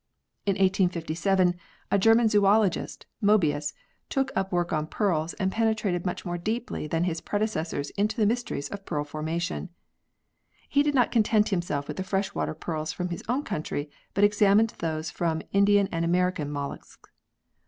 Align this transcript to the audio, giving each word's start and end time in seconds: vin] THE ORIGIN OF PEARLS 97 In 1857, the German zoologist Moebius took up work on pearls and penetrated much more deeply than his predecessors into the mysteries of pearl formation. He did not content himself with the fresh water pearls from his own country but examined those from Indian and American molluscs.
vin] 0.47 0.55
THE 0.55 0.61
ORIGIN 0.61 0.85
OF 0.87 0.91
PEARLS 0.93 0.99
97 1.27 1.41
In 1.49 1.53
1857, 1.91 1.91
the 1.91 1.97
German 2.01 2.27
zoologist 2.29 3.05
Moebius 3.21 3.73
took 4.09 4.31
up 4.35 4.51
work 4.51 4.73
on 4.73 4.87
pearls 4.87 5.35
and 5.35 5.51
penetrated 5.51 6.07
much 6.07 6.25
more 6.25 6.39
deeply 6.39 6.87
than 6.87 7.03
his 7.03 7.21
predecessors 7.21 7.91
into 7.91 8.17
the 8.17 8.25
mysteries 8.25 8.67
of 8.69 8.83
pearl 8.83 9.03
formation. 9.03 9.69
He 10.67 10.81
did 10.81 10.95
not 10.95 11.11
content 11.11 11.49
himself 11.49 11.87
with 11.87 11.97
the 11.97 12.03
fresh 12.03 12.33
water 12.33 12.55
pearls 12.55 12.91
from 12.91 13.09
his 13.09 13.23
own 13.29 13.43
country 13.43 13.91
but 14.15 14.23
examined 14.23 14.73
those 14.79 15.11
from 15.11 15.43
Indian 15.51 15.87
and 15.91 16.03
American 16.03 16.51
molluscs. 16.51 17.11